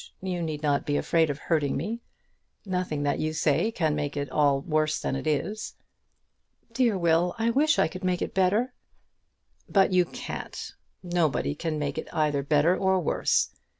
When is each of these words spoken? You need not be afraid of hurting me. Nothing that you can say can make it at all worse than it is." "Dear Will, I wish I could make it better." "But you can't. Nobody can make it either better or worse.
You 0.23 0.41
need 0.41 0.63
not 0.63 0.87
be 0.87 0.97
afraid 0.97 1.29
of 1.29 1.37
hurting 1.37 1.77
me. 1.77 2.01
Nothing 2.65 3.03
that 3.03 3.19
you 3.19 3.29
can 3.33 3.33
say 3.35 3.71
can 3.71 3.93
make 3.93 4.17
it 4.17 4.21
at 4.21 4.31
all 4.31 4.61
worse 4.61 4.99
than 4.99 5.15
it 5.15 5.27
is." 5.27 5.75
"Dear 6.71 6.97
Will, 6.97 7.35
I 7.37 7.51
wish 7.51 7.77
I 7.77 7.87
could 7.87 8.03
make 8.03 8.23
it 8.23 8.33
better." 8.33 8.73
"But 9.69 9.93
you 9.93 10.05
can't. 10.05 10.73
Nobody 11.03 11.53
can 11.53 11.77
make 11.77 11.99
it 11.99 12.07
either 12.11 12.41
better 12.41 12.75
or 12.75 12.99
worse. 12.99 13.51